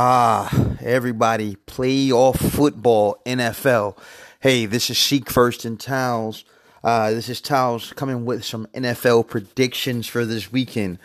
Ah, 0.00 0.76
everybody, 0.80 1.56
playoff 1.66 2.36
football, 2.36 3.20
NFL. 3.26 3.98
Hey, 4.38 4.64
this 4.64 4.90
is 4.90 4.96
Sheik 4.96 5.28
First 5.28 5.64
and 5.64 5.80
Towels. 5.80 6.44
Uh, 6.84 7.10
this 7.10 7.28
is 7.28 7.40
Towels 7.40 7.92
coming 7.94 8.24
with 8.24 8.44
some 8.44 8.68
NFL 8.74 9.26
predictions 9.26 10.06
for 10.06 10.24
this 10.24 10.52
weekend. 10.52 11.00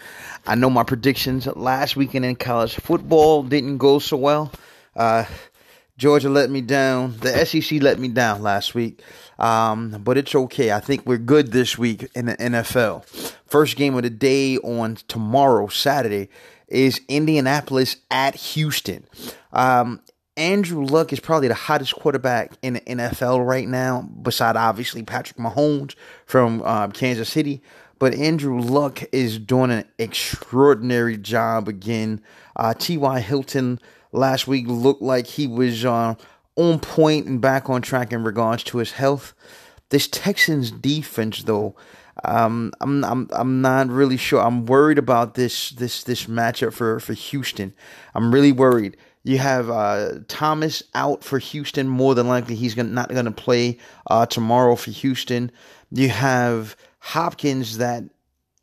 I 0.45 0.53
know 0.53 0.69
my 0.69 0.83
predictions 0.83 1.47
last 1.47 1.95
weekend 1.95 2.23
in 2.23 2.35
college 2.35 2.75
football 2.75 3.41
didn't 3.41 3.79
go 3.79 3.97
so 3.97 4.15
well. 4.15 4.51
Uh, 4.95 5.25
Georgia 5.97 6.29
let 6.29 6.51
me 6.51 6.61
down. 6.61 7.17
The 7.17 7.47
SEC 7.47 7.81
let 7.81 7.97
me 7.97 8.09
down 8.09 8.43
last 8.43 8.75
week. 8.75 9.01
Um, 9.39 10.03
but 10.03 10.19
it's 10.19 10.35
okay. 10.35 10.71
I 10.71 10.79
think 10.79 11.07
we're 11.07 11.17
good 11.17 11.51
this 11.51 11.79
week 11.79 12.11
in 12.13 12.27
the 12.27 12.35
NFL. 12.37 13.22
First 13.53 13.75
game 13.75 13.95
of 13.95 14.01
the 14.01 14.09
day 14.09 14.57
on 14.57 14.95
tomorrow, 15.07 15.67
Saturday, 15.67 16.29
is 16.67 16.99
Indianapolis 17.07 17.97
at 18.09 18.33
Houston. 18.33 19.05
Um, 19.51 20.01
Andrew 20.35 20.83
Luck 20.83 21.13
is 21.13 21.19
probably 21.19 21.49
the 21.49 21.53
hottest 21.53 21.93
quarterback 21.93 22.53
in 22.63 22.73
the 22.73 22.79
NFL 22.79 23.45
right 23.45 23.67
now, 23.67 24.09
beside 24.23 24.55
obviously 24.55 25.03
Patrick 25.03 25.37
Mahomes 25.37 25.93
from 26.25 26.63
uh, 26.65 26.87
Kansas 26.87 27.29
City. 27.29 27.61
But 27.99 28.15
Andrew 28.15 28.59
Luck 28.59 29.03
is 29.11 29.37
doing 29.37 29.69
an 29.69 29.85
extraordinary 29.99 31.17
job 31.17 31.67
again. 31.67 32.21
Uh, 32.55 32.73
T.Y. 32.73 33.19
Hilton 33.19 33.79
last 34.11 34.47
week 34.47 34.65
looked 34.67 35.03
like 35.03 35.27
he 35.27 35.45
was 35.45 35.85
uh, 35.85 36.15
on 36.55 36.79
point 36.79 37.27
and 37.27 37.39
back 37.39 37.69
on 37.69 37.83
track 37.83 38.11
in 38.11 38.23
regards 38.23 38.63
to 38.63 38.79
his 38.79 38.93
health. 38.93 39.35
This 39.89 40.07
Texans 40.07 40.71
defense, 40.71 41.43
though, 41.43 41.75
um, 42.23 42.71
I'm 42.81 43.03
I'm 43.03 43.27
I'm 43.31 43.61
not 43.61 43.89
really 43.89 44.17
sure. 44.17 44.41
I'm 44.41 44.65
worried 44.65 44.97
about 44.97 45.33
this 45.35 45.71
this 45.71 46.03
this 46.03 46.25
matchup 46.25 46.73
for 46.73 46.99
for 46.99 47.13
Houston. 47.13 47.73
I'm 48.13 48.33
really 48.33 48.51
worried. 48.51 48.97
You 49.23 49.37
have 49.37 49.69
uh, 49.69 50.19
Thomas 50.27 50.83
out 50.93 51.23
for 51.23 51.39
Houston. 51.39 51.87
More 51.87 52.13
than 52.13 52.27
likely, 52.27 52.55
he's 52.55 52.75
gonna, 52.75 52.89
not 52.89 53.09
going 53.09 53.25
to 53.25 53.31
play 53.31 53.79
uh, 54.07 54.25
tomorrow 54.25 54.75
for 54.75 54.91
Houston. 54.91 55.51
You 55.91 56.09
have 56.09 56.75
Hopkins 56.99 57.77
that 57.77 58.03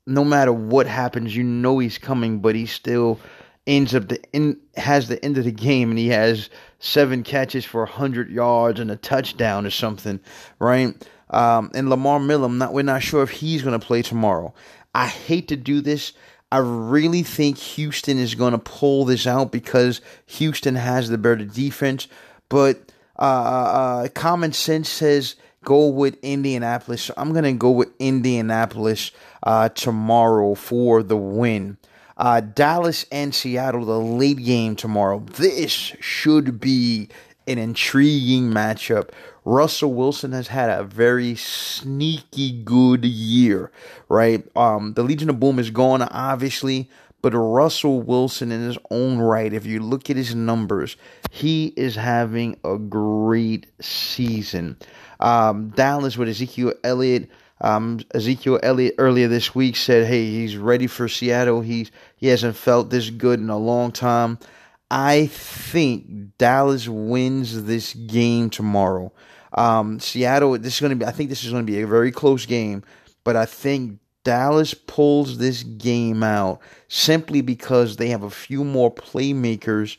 no 0.07 0.25
matter 0.25 0.53
what 0.53 0.87
happens, 0.87 1.35
you 1.35 1.43
know 1.43 1.79
he's 1.79 1.99
coming, 1.99 2.41
but 2.41 2.55
he 2.55 2.67
still 2.67 3.19
ends 3.67 3.95
up 3.95 4.09
the 4.09 4.21
in 4.33 4.59
has 4.77 5.09
the 5.09 5.23
end 5.25 5.39
of 5.39 5.45
the 5.45 5.53
game, 5.53 5.91
and 5.91 5.99
he 5.99 6.09
has 6.09 6.51
seven 6.79 7.23
catches 7.23 7.65
for 7.65 7.87
hundred 7.87 8.31
yards 8.31 8.81
and 8.81 8.91
a 8.91 8.97
touchdown 8.97 9.67
or 9.67 9.71
something, 9.71 10.21
right? 10.59 10.95
Um, 11.31 11.71
and 11.75 11.89
Lamar 11.89 12.21
Miller, 12.21 12.49
not, 12.49 12.73
we're 12.73 12.83
not 12.83 13.03
sure 13.03 13.23
if 13.23 13.31
he's 13.31 13.63
going 13.63 13.79
to 13.79 13.85
play 13.85 14.03
tomorrow. 14.03 14.53
I 14.95 15.07
hate 15.07 15.49
to 15.49 15.57
do 15.57 15.81
this. 15.81 16.13
I 16.53 16.59
really 16.59 17.23
think 17.23 17.59
Houston 17.59 18.19
is 18.19 18.35
going 18.35 18.53
to 18.53 18.59
pull 18.59 19.05
this 19.05 19.27
out 19.27 19.53
because 19.53 20.01
Houston 20.27 20.75
has 20.75 21.09
the 21.09 21.19
better 21.19 21.45
defense. 21.45 22.09
But 22.49 22.93
uh, 23.19 23.23
uh, 23.23 24.09
common 24.09 24.53
sense 24.53 24.89
says 24.89 25.37
go 25.65 25.87
with 25.87 26.19
Indianapolis. 26.23 27.03
So 27.03 27.15
I'm 27.17 27.33
going 27.33 27.45
to 27.45 27.53
go 27.53 27.71
with 27.71 27.91
Indianapolis 27.99 29.13
uh, 29.43 29.69
tomorrow 29.69 30.55
for 30.55 31.03
the 31.03 31.17
win. 31.17 31.77
Uh, 32.17 32.41
Dallas 32.41 33.07
and 33.11 33.35
Seattle, 33.35 33.87
the 33.87 33.99
late 33.99 34.45
game 34.45 34.77
tomorrow. 34.77 35.21
This 35.21 35.71
should 35.71 36.61
be 36.61 37.09
an 37.51 37.59
intriguing 37.59 38.51
matchup. 38.51 39.11
Russell 39.45 39.93
Wilson 39.93 40.33
has 40.33 40.49
had 40.49 40.71
a 40.71 40.85
very 40.85 41.35
sneaky 41.35 42.63
good 42.63 43.05
year, 43.05 43.71
right? 44.09 44.45
Um, 44.57 44.95
the 44.95 45.03
Legion 45.03 45.31
of 45.31 45.41
Boom 45.41 45.59
is 45.59 45.71
gone, 45.71 46.03
obviously, 46.03 46.89
but 47.23 47.33
Russell 47.33 48.01
Wilson, 48.01 48.53
in 48.53 48.63
his 48.63 48.79
own 48.91 49.19
right, 49.19 49.53
if 49.53 49.67
you 49.67 49.81
look 49.81 50.09
at 50.09 50.17
his 50.17 50.35
numbers, 50.35 50.97
he 51.31 51.73
is 51.77 51.97
having 51.97 52.59
a 52.65 52.79
great 52.79 53.67
season. 53.81 54.77
Um, 55.19 55.71
Dallas 55.71 56.17
with 56.17 56.29
Ezekiel 56.29 56.75
Elliott. 56.83 57.31
Um, 57.63 58.01
Ezekiel 58.15 58.59
Elliott 58.63 58.95
earlier 58.97 59.29
this 59.29 59.55
week 59.55 59.77
said, 59.77 60.07
"Hey, 60.07 60.31
he's 60.31 60.57
ready 60.57 60.87
for 60.87 61.09
Seattle. 61.09 61.61
He's 61.61 61.91
he 62.17 62.29
hasn't 62.29 62.57
felt 62.57 62.89
this 62.89 63.11
good 63.11 63.39
in 63.39 63.51
a 63.51 63.59
long 63.59 63.93
time." 63.93 64.39
I 64.91 65.27
think 65.27 66.37
Dallas 66.39 66.89
wins 66.89 67.65
this 67.65 67.95
game 67.95 68.51
tomorrow. 68.51 69.13
Um, 69.55 70.01
Seattle, 70.01 70.59
this 70.59 70.75
is 70.75 70.81
going 70.81 70.91
to 70.91 70.97
be, 70.97 71.05
I 71.05 71.13
think 71.13 71.29
this 71.29 71.45
is 71.45 71.53
going 71.53 71.65
to 71.65 71.73
be 71.73 71.81
a 71.81 71.87
very 71.87 72.11
close 72.11 72.47
game, 72.47 72.83
but 73.25 73.37
I 73.37 73.47
think 73.47 73.99
Dallas 74.25 74.75
pulls 74.75 75.39
this 75.39 75.63
game 75.63 76.23
out 76.23 76.61
simply 76.89 77.41
because 77.41 77.97
they 77.97 78.09
have 78.09 78.23
a 78.23 78.31
few 78.31 78.65
more 78.65 78.93
playmakers 78.93 79.97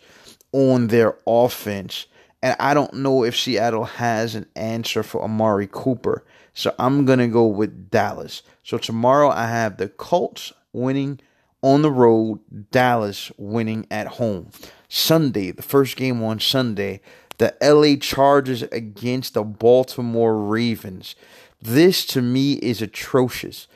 on 0.51 0.87
their 0.87 1.17
offense. 1.25 2.05
And 2.43 2.55
I 2.59 2.73
don't 2.73 2.93
know 2.93 3.23
if 3.23 3.37
Seattle 3.37 3.85
has 3.85 4.35
an 4.35 4.47
answer 4.55 5.03
for 5.03 5.23
Amari 5.23 5.67
Cooper. 5.71 6.25
So 6.53 6.73
I'm 6.79 7.05
going 7.05 7.19
to 7.19 7.27
go 7.27 7.45
with 7.45 7.89
Dallas. 7.89 8.41
So 8.63 8.77
tomorrow 8.77 9.29
I 9.29 9.47
have 9.47 9.77
the 9.77 9.87
Colts 9.87 10.51
winning 10.73 11.19
on 11.61 11.81
the 11.81 11.91
road, 11.91 12.39
Dallas 12.71 13.31
winning 13.37 13.85
at 13.91 14.07
home. 14.07 14.49
Sunday, 14.89 15.51
the 15.51 15.61
first 15.61 15.95
game 15.95 16.21
on 16.23 16.39
Sunday, 16.39 17.01
the 17.37 17.55
LA 17.61 17.95
Chargers 17.99 18.63
against 18.63 19.33
the 19.33 19.43
Baltimore 19.43 20.37
Ravens. 20.37 21.15
This 21.61 22.05
to 22.07 22.21
me 22.21 22.53
is 22.53 22.81
atrocious. 22.81 23.67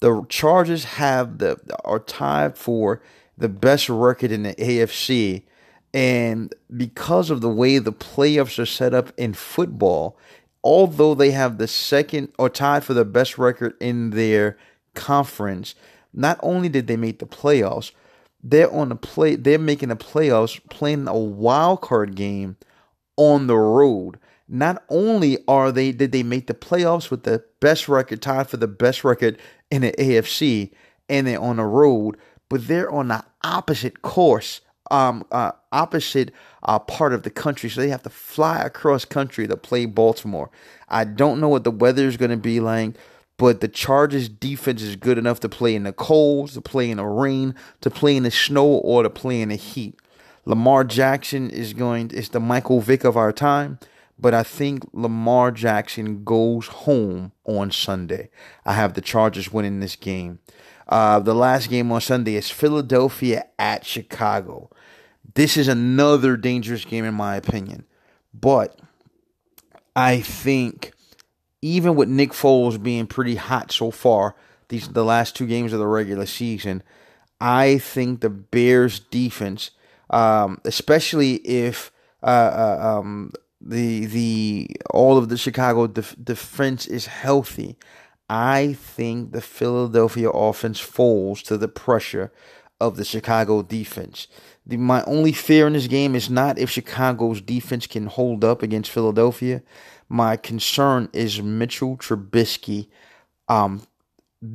The 0.00 0.24
Chargers 0.28 0.84
have 0.84 1.38
the 1.38 1.58
are 1.84 2.00
tied 2.00 2.58
for 2.58 3.02
the 3.36 3.48
best 3.48 3.88
record 3.88 4.30
in 4.30 4.42
the 4.42 4.54
AFC 4.54 5.44
and 5.94 6.52
because 6.76 7.30
of 7.30 7.40
the 7.40 7.48
way 7.48 7.78
the 7.78 7.92
playoffs 7.92 8.58
are 8.58 8.66
set 8.66 8.92
up 8.92 9.12
in 9.16 9.32
football, 9.32 10.18
although 10.64 11.14
they 11.14 11.30
have 11.30 11.56
the 11.56 11.68
second 11.68 12.32
or 12.36 12.50
tied 12.50 12.82
for 12.82 12.94
the 12.94 13.04
best 13.04 13.38
record 13.38 13.74
in 13.80 14.10
their 14.10 14.58
conference, 14.94 15.76
not 16.14 16.38
only 16.42 16.68
did 16.68 16.86
they 16.86 16.96
make 16.96 17.18
the 17.18 17.26
playoffs, 17.26 17.92
they're 18.42 18.72
on 18.72 18.90
the 18.90 18.96
play. 18.96 19.36
They're 19.36 19.58
making 19.58 19.88
the 19.88 19.96
playoffs, 19.96 20.60
playing 20.68 21.08
a 21.08 21.16
wild 21.16 21.80
card 21.80 22.14
game 22.14 22.56
on 23.16 23.46
the 23.46 23.56
road. 23.56 24.18
Not 24.46 24.84
only 24.90 25.38
are 25.48 25.72
they 25.72 25.92
did 25.92 26.12
they 26.12 26.22
make 26.22 26.46
the 26.46 26.54
playoffs 26.54 27.10
with 27.10 27.22
the 27.22 27.42
best 27.60 27.88
record, 27.88 28.20
tied 28.20 28.48
for 28.48 28.58
the 28.58 28.68
best 28.68 29.02
record 29.02 29.38
in 29.70 29.82
the 29.82 29.92
AFC, 29.92 30.72
and 31.08 31.26
they're 31.26 31.40
on 31.40 31.56
the 31.56 31.64
road, 31.64 32.18
but 32.50 32.68
they're 32.68 32.90
on 32.90 33.08
the 33.08 33.24
opposite 33.42 34.02
course, 34.02 34.60
um, 34.90 35.24
uh, 35.32 35.52
opposite 35.72 36.30
uh, 36.64 36.78
part 36.78 37.14
of 37.14 37.22
the 37.22 37.30
country. 37.30 37.70
So 37.70 37.80
they 37.80 37.88
have 37.88 38.02
to 38.02 38.10
fly 38.10 38.60
across 38.60 39.06
country 39.06 39.48
to 39.48 39.56
play 39.56 39.86
Baltimore. 39.86 40.50
I 40.90 41.04
don't 41.04 41.40
know 41.40 41.48
what 41.48 41.64
the 41.64 41.70
weather 41.70 42.06
is 42.06 42.18
going 42.18 42.30
to 42.30 42.36
be 42.36 42.60
like. 42.60 42.94
But 43.36 43.60
the 43.60 43.68
Chargers 43.68 44.28
defense 44.28 44.80
is 44.80 44.96
good 44.96 45.18
enough 45.18 45.40
to 45.40 45.48
play 45.48 45.74
in 45.74 45.82
the 45.82 45.92
cold, 45.92 46.50
to 46.50 46.60
play 46.60 46.90
in 46.90 46.98
the 46.98 47.04
rain, 47.04 47.54
to 47.80 47.90
play 47.90 48.16
in 48.16 48.22
the 48.22 48.30
snow, 48.30 48.66
or 48.66 49.02
to 49.02 49.10
play 49.10 49.40
in 49.40 49.48
the 49.48 49.56
heat. 49.56 49.98
Lamar 50.44 50.84
Jackson 50.84 51.50
is 51.50 51.72
going 51.72 52.10
is 52.10 52.28
the 52.28 52.40
Michael 52.40 52.80
Vick 52.80 53.02
of 53.04 53.16
our 53.16 53.32
time, 53.32 53.78
but 54.18 54.34
I 54.34 54.42
think 54.42 54.84
Lamar 54.92 55.50
Jackson 55.50 56.22
goes 56.22 56.66
home 56.66 57.32
on 57.44 57.70
Sunday. 57.70 58.30
I 58.64 58.74
have 58.74 58.94
the 58.94 59.00
Chargers 59.00 59.52
winning 59.52 59.80
this 59.80 59.96
game. 59.96 60.38
Uh, 60.86 61.18
the 61.18 61.34
last 61.34 61.70
game 61.70 61.90
on 61.90 62.00
Sunday 62.00 62.34
is 62.34 62.50
Philadelphia 62.50 63.46
at 63.58 63.86
Chicago. 63.86 64.70
This 65.34 65.56
is 65.56 65.66
another 65.66 66.36
dangerous 66.36 66.84
game 66.84 67.04
in 67.04 67.14
my 67.14 67.36
opinion, 67.36 67.86
but 68.32 68.78
I 69.96 70.20
think 70.20 70.92
even 71.64 71.94
with 71.94 72.10
Nick 72.10 72.32
Foles 72.32 72.80
being 72.80 73.06
pretty 73.06 73.36
hot 73.36 73.72
so 73.72 73.90
far, 73.90 74.36
these 74.68 74.88
the 74.88 75.02
last 75.02 75.34
two 75.34 75.46
games 75.46 75.72
of 75.72 75.78
the 75.78 75.86
regular 75.86 76.26
season, 76.26 76.82
I 77.40 77.78
think 77.78 78.20
the 78.20 78.28
Bears 78.28 78.98
defense, 79.00 79.70
um, 80.10 80.60
especially 80.66 81.36
if 81.36 81.90
uh, 82.22 82.26
uh, 82.26 82.98
um, 82.98 83.32
the 83.62 84.04
the 84.04 84.76
all 84.90 85.16
of 85.16 85.30
the 85.30 85.38
Chicago 85.38 85.86
def- 85.86 86.14
defense 86.22 86.86
is 86.86 87.06
healthy, 87.06 87.78
I 88.28 88.74
think 88.74 89.32
the 89.32 89.40
Philadelphia 89.40 90.28
offense 90.28 90.80
falls 90.80 91.42
to 91.44 91.56
the 91.56 91.68
pressure 91.68 92.30
of 92.78 92.96
the 92.96 93.06
Chicago 93.06 93.62
defense. 93.62 94.26
The, 94.66 94.76
my 94.76 95.02
only 95.04 95.32
fear 95.32 95.66
in 95.66 95.72
this 95.72 95.86
game 95.86 96.14
is 96.14 96.28
not 96.28 96.58
if 96.58 96.68
Chicago's 96.68 97.40
defense 97.40 97.86
can 97.86 98.06
hold 98.06 98.44
up 98.44 98.62
against 98.62 98.90
Philadelphia. 98.90 99.62
My 100.08 100.36
concern 100.36 101.08
is 101.12 101.42
Mitchell 101.42 101.96
Trubisky 101.96 102.88
um, 103.48 103.86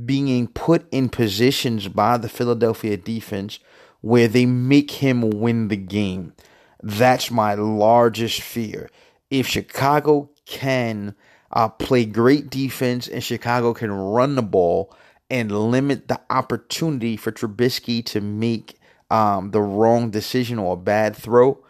being 0.05 0.47
put 0.47 0.87
in 0.91 1.09
positions 1.09 1.87
by 1.87 2.17
the 2.17 2.29
Philadelphia 2.29 2.97
defense 2.97 3.59
where 4.01 4.27
they 4.27 4.45
make 4.45 4.91
him 4.91 5.29
win 5.29 5.67
the 5.67 5.77
game. 5.77 6.33
That's 6.81 7.29
my 7.29 7.55
largest 7.55 8.41
fear. 8.41 8.89
If 9.29 9.47
Chicago 9.47 10.29
can 10.45 11.15
uh, 11.51 11.69
play 11.69 12.05
great 12.05 12.49
defense 12.49 13.07
and 13.07 13.23
Chicago 13.23 13.73
can 13.73 13.91
run 13.91 14.35
the 14.35 14.41
ball 14.41 14.95
and 15.29 15.51
limit 15.51 16.07
the 16.07 16.19
opportunity 16.29 17.17
for 17.17 17.31
Trubisky 17.31 18.03
to 18.05 18.21
make 18.21 18.77
um, 19.11 19.51
the 19.51 19.61
wrong 19.61 20.09
decision 20.09 20.57
or 20.59 20.73
a 20.73 20.77
bad 20.77 21.15
throw, 21.15 21.63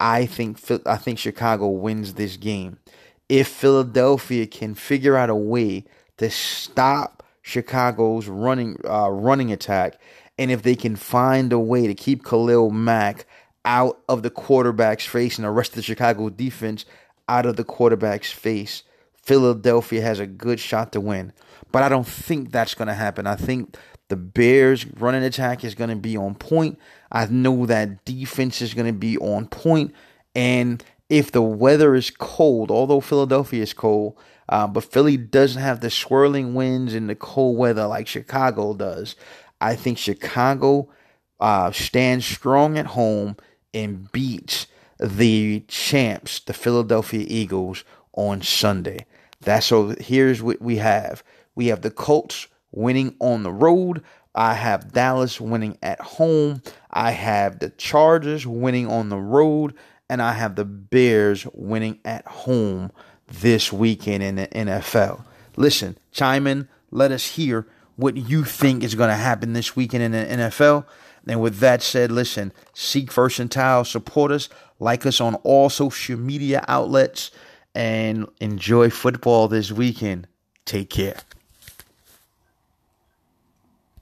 I 0.00 0.26
think 0.26 0.58
I 0.86 0.96
think 0.96 1.18
Chicago 1.18 1.68
wins 1.68 2.14
this 2.14 2.36
game. 2.36 2.78
If 3.28 3.48
Philadelphia 3.48 4.46
can 4.46 4.74
figure 4.74 5.16
out 5.16 5.30
a 5.30 5.34
way 5.34 5.84
to 6.18 6.30
stop 6.30 7.22
Chicago's 7.42 8.28
running 8.28 8.76
uh, 8.84 9.10
running 9.10 9.52
attack, 9.52 10.00
and 10.38 10.50
if 10.50 10.62
they 10.62 10.74
can 10.74 10.96
find 10.96 11.52
a 11.52 11.58
way 11.58 11.86
to 11.86 11.94
keep 11.94 12.24
Khalil 12.24 12.70
Mack 12.70 13.26
out 13.64 14.00
of 14.08 14.22
the 14.22 14.30
quarterback's 14.30 15.06
face 15.06 15.38
and 15.38 15.44
the 15.44 15.50
rest 15.50 15.70
of 15.70 15.76
the 15.76 15.82
Chicago 15.82 16.28
defense 16.28 16.84
out 17.28 17.46
of 17.46 17.56
the 17.56 17.64
quarterback's 17.64 18.30
face, 18.30 18.82
Philadelphia 19.22 20.02
has 20.02 20.20
a 20.20 20.26
good 20.26 20.60
shot 20.60 20.92
to 20.92 21.00
win. 21.00 21.32
But 21.72 21.82
I 21.82 21.88
don't 21.88 22.06
think 22.06 22.52
that's 22.52 22.74
going 22.74 22.88
to 22.88 22.94
happen. 22.94 23.26
I 23.26 23.36
think 23.36 23.76
the 24.08 24.16
Bears' 24.16 24.86
running 24.86 25.24
attack 25.24 25.64
is 25.64 25.74
going 25.74 25.90
to 25.90 25.96
be 25.96 26.16
on 26.16 26.34
point. 26.34 26.78
I 27.10 27.26
know 27.26 27.66
that 27.66 28.04
defense 28.04 28.60
is 28.60 28.74
going 28.74 28.86
to 28.86 28.92
be 28.92 29.16
on. 29.18 29.48
And 30.34 30.84
if 31.08 31.32
the 31.32 31.42
weather 31.42 31.94
is 31.94 32.10
cold, 32.10 32.70
although 32.70 33.00
Philadelphia 33.00 33.62
is 33.62 33.72
cold, 33.72 34.18
uh, 34.48 34.66
but 34.66 34.84
Philly 34.84 35.16
doesn't 35.16 35.60
have 35.60 35.80
the 35.80 35.90
swirling 35.90 36.54
winds 36.54 36.94
and 36.94 37.08
the 37.08 37.14
cold 37.14 37.56
weather 37.56 37.86
like 37.86 38.06
Chicago 38.06 38.74
does, 38.74 39.16
I 39.60 39.76
think 39.76 39.98
Chicago 39.98 40.90
uh, 41.40 41.70
stands 41.72 42.26
strong 42.26 42.78
at 42.78 42.86
home 42.86 43.36
and 43.72 44.10
beats 44.12 44.66
the 44.98 45.64
champs, 45.68 46.40
the 46.40 46.52
Philadelphia 46.52 47.24
Eagles, 47.28 47.84
on 48.12 48.42
Sunday. 48.42 49.06
That's 49.40 49.66
so. 49.66 49.94
Here's 49.98 50.42
what 50.42 50.62
we 50.62 50.76
have: 50.76 51.22
we 51.54 51.66
have 51.66 51.82
the 51.82 51.90
Colts 51.90 52.46
winning 52.70 53.14
on 53.20 53.42
the 53.42 53.52
road. 53.52 54.02
I 54.34 54.54
have 54.54 54.92
Dallas 54.92 55.40
winning 55.40 55.78
at 55.82 56.00
home. 56.00 56.62
I 56.90 57.12
have 57.12 57.58
the 57.58 57.70
Chargers 57.70 58.46
winning 58.46 58.88
on 58.88 59.08
the 59.08 59.18
road, 59.18 59.74
and 60.08 60.20
I 60.20 60.32
have 60.32 60.56
the 60.56 60.64
Bears 60.64 61.46
winning 61.52 61.98
at 62.04 62.26
home 62.26 62.92
this 63.26 63.72
weekend 63.72 64.22
in 64.22 64.36
the 64.36 64.46
NFL. 64.48 65.24
Listen, 65.56 65.96
chime 66.12 66.46
in. 66.46 66.68
Let 66.90 67.10
us 67.12 67.26
hear 67.26 67.66
what 67.96 68.16
you 68.16 68.44
think 68.44 68.82
is 68.82 68.94
going 68.94 69.10
to 69.10 69.16
happen 69.16 69.52
this 69.52 69.76
weekend 69.76 70.02
in 70.02 70.12
the 70.12 70.44
NFL. 70.48 70.86
And 71.26 71.40
with 71.40 71.58
that 71.58 71.82
said, 71.82 72.12
listen, 72.12 72.52
seek 72.74 73.10
first 73.10 73.38
and 73.38 73.50
tile, 73.50 73.84
support 73.84 74.30
us, 74.30 74.48
like 74.78 75.06
us 75.06 75.20
on 75.20 75.36
all 75.36 75.70
social 75.70 76.18
media 76.18 76.64
outlets, 76.68 77.30
and 77.74 78.26
enjoy 78.40 78.90
football 78.90 79.48
this 79.48 79.72
weekend. 79.72 80.26
Take 80.64 80.90
care. 80.90 81.16